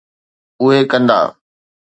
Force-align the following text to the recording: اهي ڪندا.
اهي 0.61 0.79
ڪندا. 0.91 1.19